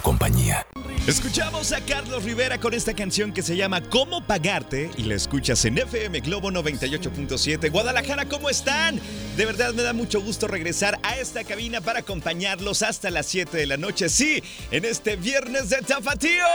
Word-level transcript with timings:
Compañía. 0.00 0.66
Escuchamos 1.06 1.72
a 1.72 1.80
Carlos 1.80 2.24
Rivera 2.24 2.58
con 2.58 2.74
esta 2.74 2.94
canción 2.94 3.32
que 3.32 3.42
se 3.42 3.56
llama 3.56 3.80
¿Cómo 3.82 4.26
pagarte? 4.26 4.90
Y 4.96 5.04
la 5.04 5.14
escuchas 5.14 5.64
en 5.64 5.78
FM 5.78 6.20
Globo 6.20 6.50
98.7. 6.50 7.70
Guadalajara, 7.70 8.26
¿cómo 8.26 8.50
están? 8.50 9.00
De 9.36 9.46
verdad 9.46 9.72
me 9.72 9.82
da 9.82 9.92
mucho 9.92 10.20
gusto 10.20 10.46
regresar 10.46 10.98
a 11.02 11.16
esta 11.16 11.42
cabina 11.44 11.80
para 11.80 12.00
acompañarlos 12.00 12.82
hasta 12.82 13.10
las 13.10 13.26
7 13.26 13.56
de 13.56 13.66
la 13.66 13.76
noche. 13.76 14.08
Sí, 14.08 14.42
en 14.70 14.84
este 14.84 15.16
viernes 15.16 15.70
de 15.70 15.78
tapatíos. 15.78 16.46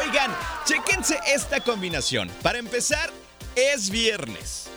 Oigan, 0.00 0.30
chequense 0.64 1.18
esta 1.34 1.60
combinación. 1.60 2.30
Para 2.42 2.58
empezar, 2.58 3.10
es 3.56 3.90
viernes. 3.90 4.68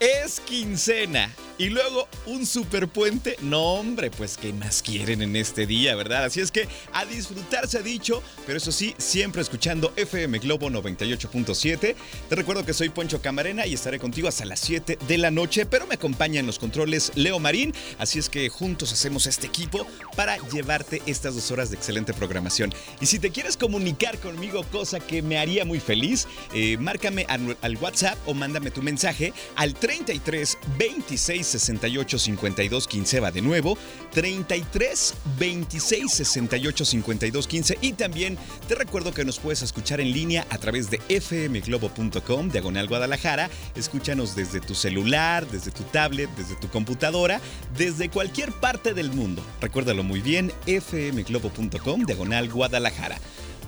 Es 0.00 0.40
quincena. 0.40 1.30
Y 1.56 1.68
luego 1.68 2.08
un 2.26 2.46
superpuente. 2.46 3.36
No, 3.40 3.74
hombre, 3.74 4.10
pues 4.10 4.36
¿qué 4.36 4.52
más 4.52 4.82
quieren 4.82 5.22
en 5.22 5.36
este 5.36 5.66
día, 5.66 5.94
verdad? 5.94 6.24
Así 6.24 6.40
es 6.40 6.50
que 6.50 6.66
a 6.92 7.04
disfrutar 7.04 7.68
se 7.68 7.78
ha 7.78 7.82
dicho, 7.82 8.24
pero 8.44 8.58
eso 8.58 8.72
sí, 8.72 8.92
siempre 8.98 9.40
escuchando 9.40 9.92
FM 9.94 10.40
Globo 10.40 10.68
98.7. 10.68 11.94
Te 12.28 12.34
recuerdo 12.34 12.64
que 12.64 12.72
soy 12.72 12.88
Poncho 12.88 13.22
Camarena 13.22 13.68
y 13.68 13.74
estaré 13.74 14.00
contigo 14.00 14.26
hasta 14.26 14.44
las 14.44 14.58
7 14.60 14.98
de 15.06 15.18
la 15.18 15.30
noche, 15.30 15.64
pero 15.64 15.86
me 15.86 15.94
acompaña 15.94 16.40
en 16.40 16.46
los 16.46 16.58
controles 16.58 17.12
Leo 17.14 17.38
Marín. 17.38 17.72
Así 17.98 18.18
es 18.18 18.28
que 18.28 18.48
juntos 18.48 18.92
hacemos 18.92 19.28
este 19.28 19.46
equipo 19.46 19.86
para 20.16 20.36
llevarte 20.48 21.02
estas 21.06 21.36
dos 21.36 21.52
horas 21.52 21.70
de 21.70 21.76
excelente 21.76 22.14
programación. 22.14 22.74
Y 23.00 23.06
si 23.06 23.20
te 23.20 23.30
quieres 23.30 23.56
comunicar 23.56 24.18
conmigo, 24.18 24.64
cosa 24.72 24.98
que 24.98 25.22
me 25.22 25.38
haría 25.38 25.64
muy 25.64 25.78
feliz, 25.78 26.26
eh, 26.52 26.76
márcame 26.78 27.26
al, 27.28 27.78
WhatsApp 27.80 28.16
o 28.26 28.34
mándame 28.34 28.70
tu 28.70 28.82
mensaje 28.82 29.32
al 29.56 29.74
33 29.74 30.58
26 30.78 31.43
68 31.46 32.18
52 32.18 32.86
15 32.88 33.20
va 33.20 33.30
de 33.30 33.42
nuevo 33.42 33.78
33 34.12 35.14
26 35.38 36.12
68 36.12 36.84
52 36.84 37.46
15 37.46 37.78
y 37.80 37.92
también 37.92 38.38
te 38.68 38.74
recuerdo 38.74 39.12
que 39.12 39.24
nos 39.24 39.38
puedes 39.38 39.62
escuchar 39.62 40.00
en 40.00 40.12
línea 40.12 40.46
a 40.50 40.58
través 40.58 40.90
de 40.90 40.98
fmglobo.com 41.20 42.48
diagonal 42.48 42.88
Guadalajara. 42.88 43.50
Escúchanos 43.74 44.34
desde 44.34 44.60
tu 44.60 44.74
celular 44.74 45.46
desde 45.50 45.70
tu 45.70 45.82
tablet 45.84 46.30
desde 46.36 46.56
tu 46.56 46.68
computadora 46.68 47.40
desde 47.76 48.08
cualquier 48.08 48.52
parte 48.52 48.94
del 48.94 49.10
mundo. 49.10 49.42
Recuérdalo 49.60 50.02
muy 50.02 50.20
bien 50.20 50.52
fmglobo.com 50.66 52.04
diagonal 52.04 52.48
Guadalajara 52.48 53.18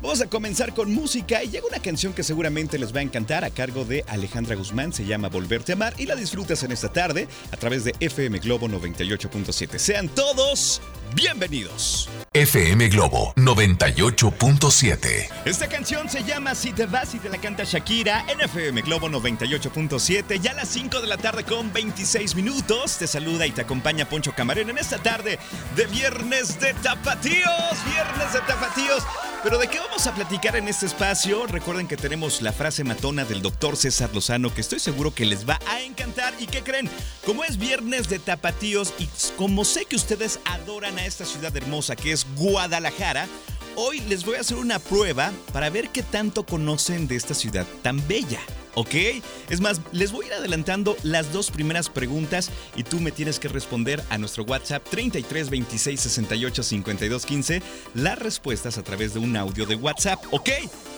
Vamos 0.03 0.21
a 0.21 0.27
comenzar 0.27 0.75
con 0.75 0.93
música 0.93 1.43
y 1.43 1.49
llega 1.49 1.67
una 1.67 1.81
canción 1.81 2.13
que 2.13 2.23
seguramente 2.23 2.79
les 2.79 2.95
va 2.95 3.01
a 3.01 3.03
encantar 3.03 3.45
a 3.45 3.51
cargo 3.51 3.85
de 3.85 4.05
Alejandra 4.07 4.55
Guzmán, 4.55 4.93
se 4.93 5.07
llama 5.07 5.29
Volverte 5.29 5.73
a 5.73 5.75
amar 5.75 5.95
y 5.97 6.07
la 6.07 6.15
disfrutas 6.15 6.63
en 6.63 6.73
esta 6.73 6.93
tarde 6.93 7.29
a 7.51 7.57
través 7.57 7.85
de 7.85 7.95
FM 7.99 8.39
Globo 8.41 8.69
98.7. 8.69 9.79
Sean 9.79 10.09
todos 10.09 10.83
bienvenidos. 11.15 12.09
FM 12.35 12.89
Globo 12.89 13.33
98.7. 13.37 15.29
Esta 15.47 15.69
canción 15.69 16.09
se 16.11 16.23
llama 16.23 16.55
Si 16.55 16.73
te 16.73 16.85
vas 16.87 17.15
y 17.15 17.19
te 17.19 17.31
la 17.31 17.39
canta 17.39 17.65
Shakira 17.65 18.27
en 18.29 18.43
FM 18.43 18.83
Globo 18.83 19.09
98.7. 19.09 20.39
Ya 20.41 20.51
a 20.51 20.55
las 20.55 20.69
5 20.69 21.01
de 21.01 21.07
la 21.07 21.17
tarde 21.17 21.45
con 21.45 21.73
26 21.73 22.37
minutos. 22.37 22.99
Te 22.99 23.07
saluda 23.07 23.47
y 23.47 23.53
te 23.53 23.63
acompaña 23.63 24.09
Poncho 24.09 24.35
Camarena 24.35 24.73
en 24.73 24.79
esta 24.79 24.99
tarde 24.99 25.39
de 25.75 25.87
Viernes 25.87 26.61
de 26.61 26.75
Tapatíos. 26.75 27.85
Viernes 27.87 28.33
de 28.35 28.41
Tapatíos. 28.41 29.03
Pero 29.47 29.59
¿de 29.59 29.69
qué 29.69 29.79
vamos 29.79 30.05
a 30.09 30.13
platicar 30.13 30.57
en 30.57 30.67
este 30.67 30.87
espacio? 30.87 31.47
Recuerden 31.47 31.87
que 31.87 31.97
tenemos 31.97 32.43
la 32.43 32.53
frase 32.53 32.83
matona 32.83 33.25
del 33.25 33.43
doctor 33.43 33.77
César 33.77 34.11
Lozano 34.13 34.53
que 34.53 34.61
estoy 34.61 34.81
seguro 34.81 35.15
que 35.15 35.25
les 35.25 35.49
va 35.49 35.61
a 35.69 35.83
encantar. 35.83 36.35
¿Y 36.41 36.47
qué 36.47 36.65
creen? 36.65 36.91
Como 37.25 37.45
es 37.45 37.57
viernes 37.57 38.09
de 38.09 38.19
tapatíos 38.19 38.93
y 38.99 39.09
como 39.37 39.65
sé 39.65 39.85
que 39.85 39.95
ustedes 39.95 40.41
adoran 40.47 40.99
a 40.99 41.07
esta 41.07 41.25
ciudad 41.25 41.57
hermosa 41.57 41.95
que 41.95 42.11
es 42.11 42.27
Guadalajara, 42.35 43.29
hoy 43.77 44.01
les 44.09 44.25
voy 44.25 44.35
a 44.35 44.41
hacer 44.41 44.57
una 44.57 44.81
prueba 44.81 45.31
para 45.53 45.71
ver 45.71 45.91
qué 45.91 46.03
tanto 46.03 46.45
conocen 46.45 47.07
de 47.07 47.15
esta 47.15 47.35
ciudad 47.35 47.67
tan 47.83 48.05
bella. 48.09 48.41
¿Ok? 48.77 48.95
Es 49.49 49.61
más, 49.63 49.81
les 49.91 50.13
voy 50.13 50.27
a 50.27 50.29
ir 50.29 50.35
adelantando 50.35 50.99
las 51.03 51.33
dos 51.33 51.51
primeras 51.51 51.89
preguntas 51.89 52.51
y 52.77 52.85
tú 52.85 53.01
me 53.01 53.11
tienes 53.11 53.41
que 53.41 53.49
responder 53.49 54.05
a 54.11 54.19
nuestro 54.19 54.45
WhatsApp 54.45 54.87
33 54.91 55.49
26 55.49 55.99
68 55.99 56.63
52 56.63 57.27
15 57.27 57.63
las 57.95 58.19
respuestas 58.19 58.77
a 58.77 58.83
través 58.83 59.15
de 59.15 59.21
un 59.21 59.35
audio 59.35 59.65
de 59.65 59.77
WhatsApp. 59.77 60.23
¿Ok? 60.31 60.51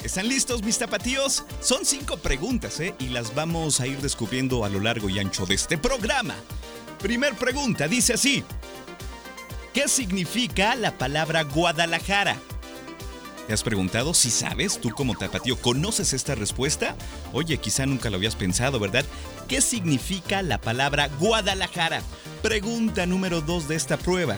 ¿Están 0.02 0.28
listos 0.28 0.64
mis 0.64 0.76
tapatíos? 0.76 1.44
Son 1.60 1.84
cinco 1.84 2.16
preguntas, 2.16 2.80
¿eh? 2.80 2.96
Y 2.98 3.10
las 3.10 3.32
vamos 3.36 3.80
a 3.80 3.86
ir 3.86 4.00
descubriendo 4.00 4.64
a 4.64 4.68
lo 4.68 4.80
largo 4.80 5.08
y 5.08 5.20
ancho 5.20 5.46
de 5.46 5.54
este 5.54 5.78
programa. 5.78 6.34
Primer 7.00 7.36
pregunta, 7.36 7.86
dice 7.86 8.14
así. 8.14 8.42
¿Qué 9.72 9.86
significa 9.86 10.74
la 10.74 10.98
palabra 10.98 11.44
Guadalajara? 11.44 12.36
¿Te 13.48 13.54
has 13.54 13.62
preguntado 13.62 14.12
si 14.12 14.30
sabes, 14.30 14.78
tú 14.78 14.90
como 14.90 15.16
tapatío, 15.16 15.56
conoces 15.56 16.12
esta 16.12 16.34
respuesta? 16.34 16.94
Oye, 17.32 17.56
quizá 17.56 17.86
nunca 17.86 18.10
lo 18.10 18.16
habías 18.16 18.36
pensado, 18.36 18.78
¿verdad? 18.78 19.06
¿Qué 19.48 19.62
significa 19.62 20.42
la 20.42 20.60
palabra 20.60 21.08
Guadalajara? 21.18 22.02
Pregunta 22.42 23.06
número 23.06 23.40
dos 23.40 23.66
de 23.66 23.76
esta 23.76 23.96
prueba. 23.96 24.36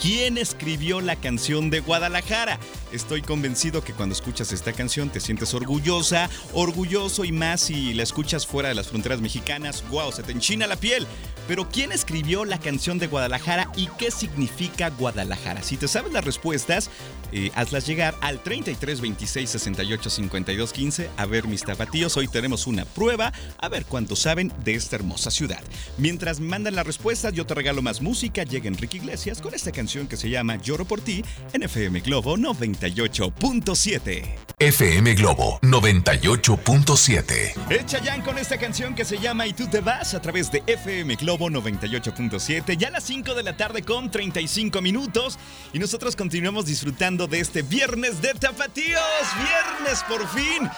¿Quién 0.00 0.38
escribió 0.38 1.00
la 1.00 1.16
canción 1.16 1.68
de 1.68 1.80
Guadalajara? 1.80 2.60
Estoy 2.92 3.22
convencido 3.22 3.82
que 3.82 3.94
cuando 3.94 4.14
escuchas 4.14 4.52
esta 4.52 4.74
canción 4.74 5.08
te 5.08 5.18
sientes 5.18 5.54
orgullosa, 5.54 6.28
orgulloso 6.52 7.24
y 7.24 7.32
más 7.32 7.62
si 7.62 7.94
la 7.94 8.02
escuchas 8.02 8.46
fuera 8.46 8.68
de 8.68 8.74
las 8.74 8.88
fronteras 8.88 9.22
mexicanas. 9.22 9.82
¡Wow! 9.88 10.12
Se 10.12 10.22
te 10.22 10.32
enchina 10.32 10.66
la 10.66 10.76
piel. 10.76 11.06
Pero 11.48 11.68
¿quién 11.68 11.90
escribió 11.90 12.44
la 12.44 12.58
canción 12.58 12.98
de 12.98 13.08
Guadalajara 13.08 13.70
y 13.76 13.88
qué 13.98 14.10
significa 14.10 14.90
Guadalajara? 14.90 15.62
Si 15.62 15.76
te 15.76 15.88
sabes 15.88 16.12
las 16.12 16.24
respuestas, 16.24 16.88
eh, 17.32 17.50
hazlas 17.54 17.86
llegar 17.86 18.14
al 18.20 18.42
33 18.42 19.00
26 19.00 19.50
68 19.50 20.10
52 20.10 20.72
15. 20.72 21.10
A 21.16 21.26
ver, 21.26 21.48
mis 21.48 21.64
tapatíos, 21.64 22.16
hoy 22.16 22.28
tenemos 22.28 22.66
una 22.66 22.84
prueba, 22.84 23.32
a 23.58 23.68
ver 23.68 23.86
cuánto 23.86 24.14
saben 24.14 24.52
de 24.64 24.74
esta 24.74 24.96
hermosa 24.96 25.30
ciudad. 25.30 25.60
Mientras 25.98 26.38
mandan 26.40 26.76
las 26.76 26.86
respuestas, 26.86 27.32
yo 27.32 27.44
te 27.44 27.54
regalo 27.54 27.82
más 27.82 28.00
música. 28.00 28.44
Llega 28.44 28.68
Enrique 28.68 28.98
Iglesias 28.98 29.40
con 29.40 29.54
esta 29.54 29.72
canción 29.72 30.06
que 30.06 30.16
se 30.16 30.30
llama 30.30 30.56
Lloro 30.56 30.84
por 30.84 31.00
ti 31.00 31.24
en 31.52 31.64
FM 31.64 32.00
Globo 32.00 32.36
98.7. 32.82 34.34
FM 34.58 35.14
Globo 35.14 35.58
98.7. 35.62 37.70
Echa 37.70 38.00
Jan 38.02 38.22
con 38.22 38.38
esta 38.38 38.58
canción 38.58 38.94
que 38.94 39.04
se 39.04 39.18
llama 39.18 39.46
Y 39.46 39.52
tú 39.52 39.68
te 39.68 39.80
vas 39.80 40.14
a 40.14 40.20
través 40.20 40.50
de 40.50 40.62
FM 40.66 41.14
Globo 41.16 41.48
98.7. 41.48 42.76
Ya 42.76 42.88
a 42.88 42.92
las 42.92 43.04
5 43.04 43.34
de 43.34 43.42
la 43.42 43.56
tarde 43.56 43.82
con 43.82 44.10
35 44.10 44.82
minutos. 44.82 45.38
Y 45.72 45.78
nosotros 45.78 46.16
continuamos 46.16 46.66
disfrutando 46.66 47.26
de 47.26 47.40
este 47.40 47.62
viernes 47.62 48.20
de 48.20 48.34
tapatíos. 48.34 49.00
Viernes 49.36 50.04
por 50.08 50.28
fin. 50.28 50.68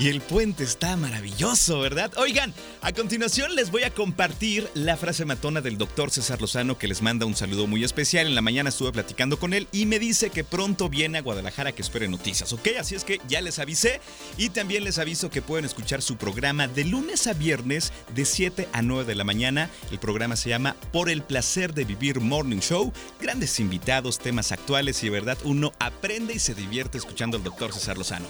Y 0.00 0.08
el 0.10 0.20
puente 0.20 0.62
está 0.62 0.96
maravilloso, 0.96 1.80
¿verdad? 1.80 2.12
Oigan, 2.18 2.54
a 2.82 2.92
continuación 2.92 3.56
les 3.56 3.72
voy 3.72 3.82
a 3.82 3.92
compartir 3.92 4.70
la 4.74 4.96
frase 4.96 5.24
matona 5.24 5.60
del 5.60 5.76
doctor 5.76 6.12
César 6.12 6.40
Lozano 6.40 6.78
que 6.78 6.86
les 6.86 7.02
manda 7.02 7.26
un 7.26 7.34
saludo 7.34 7.66
muy 7.66 7.82
especial. 7.82 8.28
En 8.28 8.36
la 8.36 8.40
mañana 8.40 8.68
estuve 8.68 8.92
platicando 8.92 9.40
con 9.40 9.54
él 9.54 9.66
y 9.72 9.86
me 9.86 9.98
dice 9.98 10.30
que 10.30 10.44
pronto 10.44 10.88
viene 10.88 11.18
a 11.18 11.22
Guadalajara 11.22 11.72
que 11.72 11.82
espere 11.82 12.06
noticias, 12.06 12.52
¿ok? 12.52 12.68
Así 12.78 12.94
es 12.94 13.02
que 13.02 13.20
ya 13.26 13.40
les 13.40 13.58
avisé 13.58 14.00
y 14.36 14.50
también 14.50 14.84
les 14.84 14.98
aviso 14.98 15.30
que 15.30 15.42
pueden 15.42 15.64
escuchar 15.64 16.00
su 16.00 16.16
programa 16.16 16.68
de 16.68 16.84
lunes 16.84 17.26
a 17.26 17.32
viernes 17.32 17.92
de 18.14 18.24
7 18.24 18.68
a 18.72 18.82
9 18.82 19.04
de 19.04 19.16
la 19.16 19.24
mañana. 19.24 19.68
El 19.90 19.98
programa 19.98 20.36
se 20.36 20.50
llama 20.50 20.76
Por 20.92 21.10
el 21.10 21.22
placer 21.22 21.74
de 21.74 21.84
vivir 21.84 22.20
Morning 22.20 22.60
Show. 22.60 22.92
Grandes 23.20 23.58
invitados, 23.58 24.20
temas 24.20 24.52
actuales 24.52 25.02
y 25.02 25.06
de 25.06 25.12
verdad 25.12 25.38
uno 25.42 25.72
aprende 25.80 26.34
y 26.34 26.38
se 26.38 26.54
divierte 26.54 26.98
escuchando 26.98 27.36
al 27.36 27.42
doctor 27.42 27.72
César 27.72 27.98
Lozano. 27.98 28.28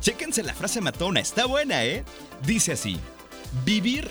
Chéquense 0.00 0.42
la 0.42 0.54
frase 0.54 0.80
matona, 0.80 1.20
está 1.20 1.44
buena, 1.44 1.84
¿eh? 1.84 2.04
Dice 2.46 2.72
así, 2.72 2.98
vivir 3.66 4.10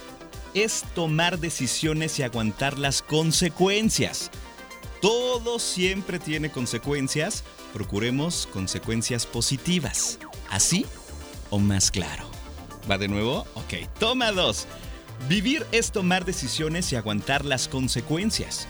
es 0.53 0.83
tomar 0.93 1.39
decisiones 1.39 2.19
y 2.19 2.23
aguantar 2.23 2.77
las 2.77 3.01
consecuencias. 3.01 4.29
Todo 5.01 5.57
siempre 5.57 6.19
tiene 6.19 6.51
consecuencias. 6.51 7.43
Procuremos 7.73 8.47
consecuencias 8.53 9.25
positivas. 9.25 10.19
¿Así 10.49 10.85
o 11.49 11.57
más 11.57 11.89
claro? 11.89 12.29
¿Va 12.89 12.99
de 12.99 13.07
nuevo? 13.07 13.47
Ok, 13.55 13.87
toma 13.99 14.31
dos. 14.31 14.67
Vivir 15.27 15.65
es 15.71 15.91
tomar 15.91 16.23
decisiones 16.23 16.91
y 16.91 16.97
aguantar 16.97 17.45
las 17.45 17.67
consecuencias. 17.67 18.67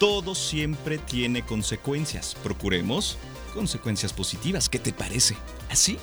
Todo 0.00 0.34
siempre 0.34 0.98
tiene 0.98 1.44
consecuencias. 1.44 2.36
Procuremos 2.42 3.18
consecuencias 3.54 4.12
positivas. 4.12 4.68
¿Qué 4.68 4.78
te 4.78 4.92
parece? 4.92 5.36
¿Así 5.70 5.98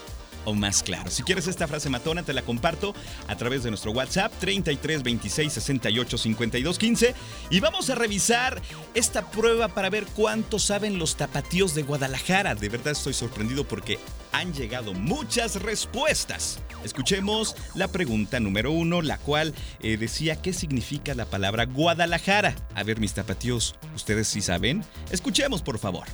o 0.46 0.54
más 0.54 0.84
claro. 0.84 1.10
Si 1.10 1.24
quieres 1.24 1.48
esta 1.48 1.68
frase 1.68 1.90
matona, 1.90 2.24
te 2.24 2.34
la 2.34 2.42
comparto 2.42 2.94
a 3.28 3.36
través 3.36 3.64
de 3.64 3.70
nuestro 3.70 3.92
WhatsApp 3.92 4.32
33 4.40 5.04
26 5.04 5.54
68 5.54 6.18
52 6.18 6.78
15 6.78 7.16
y 7.50 7.60
vamos 7.60 7.90
a 7.90 7.96
revisar 7.96 8.62
esta 8.94 9.30
prueba 9.32 9.68
para 9.70 9.90
ver 9.90 10.06
cuánto 10.16 10.60
saben 10.60 11.00
los 11.00 11.16
tapatíos 11.16 11.76
de 11.76 11.84
Guadalajara. 11.84 12.56
De 12.56 12.70
verdad 12.70 12.94
estoy 12.94 13.14
sorprendido 13.14 13.64
porque 13.64 14.00
han 14.32 14.54
llegado 14.54 14.94
muchas 14.94 15.62
respuestas. 15.62 16.60
Escuchemos 16.84 17.56
la 17.76 17.88
pregunta 17.88 18.40
número 18.40 18.72
uno, 18.72 19.02
la 19.02 19.18
cual 19.18 19.54
eh, 19.82 19.98
decía 19.98 20.42
qué 20.42 20.54
significa 20.54 21.14
la 21.14 21.26
palabra 21.26 21.66
Guadalajara. 21.66 22.56
A 22.76 22.84
ver, 22.84 23.00
mis 23.00 23.14
tapatíos, 23.14 23.76
¿ustedes 23.96 24.28
sí 24.28 24.42
saben? 24.42 24.84
Escuchemos, 25.12 25.62
por 25.62 25.78
favor. 25.78 26.08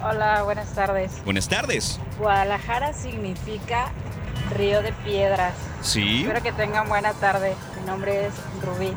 Hola, 0.00 0.42
buenas 0.42 0.74
tardes. 0.74 1.12
Buenas 1.24 1.48
tardes. 1.48 2.00
Guadalajara 2.18 2.92
significa 2.92 3.92
río 4.56 4.82
de 4.82 4.92
piedras. 5.04 5.54
Sí. 5.82 6.22
Espero 6.22 6.42
que 6.42 6.52
tengan 6.52 6.88
buena 6.88 7.12
tarde. 7.14 7.54
Mi 7.80 7.86
nombre 7.86 8.26
es 8.26 8.34
Rubí. 8.62 8.92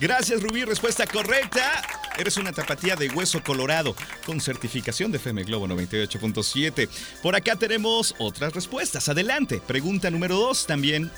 Gracias, 0.00 0.42
Rubí. 0.42 0.64
Respuesta 0.64 1.06
correcta. 1.06 1.82
Eres 2.18 2.36
una 2.36 2.52
tapatía 2.52 2.94
de 2.94 3.08
hueso 3.10 3.42
colorado 3.42 3.94
con 4.26 4.40
certificación 4.40 5.10
de 5.10 5.16
FM 5.18 5.44
Globo 5.44 5.66
98.7. 5.66 6.88
Por 7.22 7.34
acá 7.34 7.56
tenemos 7.56 8.14
otras 8.18 8.52
respuestas. 8.52 9.08
Adelante. 9.08 9.60
Pregunta 9.66 10.10
número 10.10 10.36
dos 10.36 10.66
también. 10.66 11.10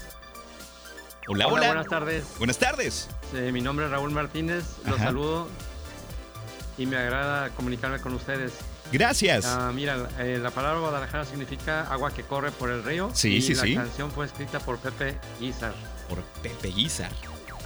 Hola, 1.29 1.49
hola. 1.49 1.67
Buenas 1.67 1.89
tardes. 1.89 2.25
Buenas 2.39 2.59
tardes. 2.59 3.09
mi 3.33 3.61
nombre 3.61 3.87
es 3.87 3.91
Raúl 3.91 4.13
Martínez. 4.13 4.65
Los 4.85 4.97
Ajá. 4.97 5.07
saludo 5.07 5.49
y 6.79 6.87
me 6.87 6.97
agrada 6.97 7.51
comunicarme 7.51 8.01
con 8.01 8.15
ustedes. 8.15 8.53
Gracias. 8.93 9.45
Ah, 9.47 9.73
mira, 9.75 10.09
eh, 10.19 10.39
la 10.41 10.51
palabra 10.51 10.81
Guadalajara 10.81 11.25
significa 11.25 11.83
agua 11.93 12.13
que 12.13 12.23
corre 12.23 12.51
por 12.53 12.71
el 12.71 12.85
río. 12.85 13.11
Sí, 13.15 13.37
y 13.37 13.43
sí, 13.43 13.55
la 13.55 13.63
sí. 13.63 13.75
canción 13.75 14.11
fue 14.11 14.27
escrita 14.27 14.61
por 14.61 14.79
Pepe 14.79 15.17
Guizar. 15.41 15.75
Por 16.09 16.23
Pepe 16.43 16.69
Guizar. 16.69 17.11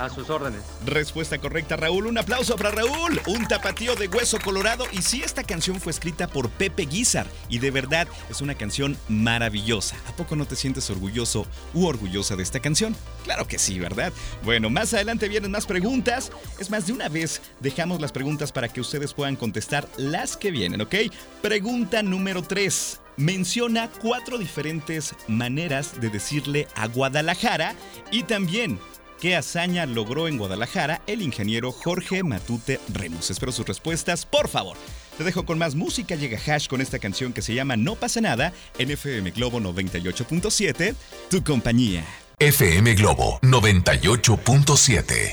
A 0.01 0.09
sus 0.09 0.31
órdenes. 0.31 0.63
Respuesta 0.87 1.37
correcta, 1.37 1.77
Raúl. 1.77 2.07
Un 2.07 2.17
aplauso 2.17 2.57
para 2.57 2.71
Raúl. 2.71 3.21
Un 3.27 3.47
tapatío 3.47 3.95
de 3.97 4.09
hueso 4.09 4.39
colorado. 4.43 4.87
Y 4.93 5.03
sí, 5.03 5.21
esta 5.23 5.45
canción 5.45 5.79
fue 5.79 5.93
escrita 5.93 6.27
por 6.27 6.49
Pepe 6.49 6.87
Guizar. 6.87 7.27
Y 7.51 7.59
de 7.59 7.71
verdad 7.71 8.09
es 8.31 8.41
una 8.41 8.55
canción 8.55 8.97
maravillosa. 9.11 9.97
¿A 10.09 10.17
poco 10.17 10.37
no 10.37 10.47
te 10.47 10.57
sientes 10.57 10.89
orgulloso 10.89 11.47
u 11.75 11.85
orgullosa 11.85 12.35
de 12.35 12.43
esta 12.43 12.61
canción? 12.61 12.97
Claro 13.25 13.47
que 13.47 13.59
sí, 13.59 13.79
¿verdad? 13.79 14.11
Bueno, 14.43 14.71
más 14.71 14.95
adelante 14.95 15.29
vienen 15.29 15.51
más 15.51 15.67
preguntas. 15.67 16.33
Es 16.59 16.71
más, 16.71 16.87
de 16.87 16.95
una 16.95 17.11
vez 17.11 17.43
dejamos 17.61 18.01
las 18.01 18.11
preguntas 18.11 18.53
para 18.53 18.69
que 18.69 18.81
ustedes 18.81 19.13
puedan 19.13 19.37
contestar 19.37 19.87
las 19.99 20.35
que 20.35 20.51
vienen, 20.51 20.81
¿ok? 20.81 20.95
Pregunta 21.43 22.03
número 22.03 22.43
3. 22.43 23.01
Menciona 23.19 23.91
cuatro 24.01 24.39
diferentes 24.39 25.15
maneras 25.29 26.01
de 26.01 26.09
decirle 26.09 26.69
a 26.75 26.87
Guadalajara 26.87 27.75
y 28.11 28.23
también 28.23 28.79
qué 29.21 29.37
hazaña 29.37 29.87
logró 29.87 30.27
en 30.27 30.39
Guadalajara 30.39 31.03
el 31.07 31.23
ingeniero 31.23 31.71
Jorge 31.73 32.23
Matute 32.23 32.81
Remos. 32.93 33.31
Espero 33.31 33.53
sus 33.53 33.67
respuestas, 33.67 34.27
por 34.27 34.49
favor. 34.49 34.77
Te 35.19 35.25
dejo 35.25 35.45
con 35.45 35.59
más 35.59 35.75
música, 35.75 36.15
llega 36.15 36.39
Hash 36.39 36.67
con 36.67 36.81
esta 36.81 36.99
canción 36.99 37.33
que 37.33 37.43
se 37.43 37.55
llama 37.55 37.77
No 37.77 37.95
pasa 37.95 38.21
nada 38.21 38.53
en 38.79 38.91
FM 38.91 39.31
Globo 39.33 39.61
98.7, 39.61 40.95
tu 41.29 41.45
compañía. 41.45 42.05
FM 42.39 42.95
Globo 42.95 43.39
98.7. 43.43 45.29